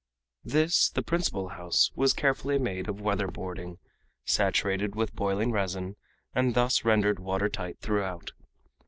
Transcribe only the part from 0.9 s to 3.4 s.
principal house, was carefully made of weather